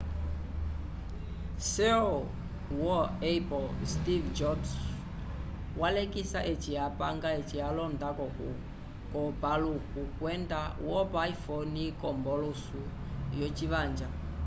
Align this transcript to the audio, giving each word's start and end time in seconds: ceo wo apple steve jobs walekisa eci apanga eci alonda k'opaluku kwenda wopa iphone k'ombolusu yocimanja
ceo 1.71 2.13
wo 2.83 2.97
apple 3.33 3.67
steve 3.93 4.27
jobs 4.39 4.69
walekisa 5.79 6.39
eci 6.51 6.71
apanga 6.87 7.29
eci 7.39 7.57
alonda 7.69 8.07
k'opaluku 9.13 10.01
kwenda 10.17 10.59
wopa 10.87 11.19
iphone 11.35 11.81
k'ombolusu 11.99 12.79
yocimanja 13.39 14.07